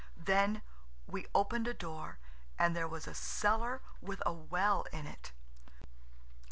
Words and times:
Then 0.17 0.63
we 1.05 1.27
opened 1.35 1.67
a 1.67 1.75
door 1.75 2.17
and 2.57 2.75
there 2.75 2.87
was 2.87 3.05
a 3.07 3.13
cellar 3.13 3.83
with 4.01 4.23
a 4.25 4.33
well 4.33 4.87
in 4.91 5.05
it. 5.05 5.31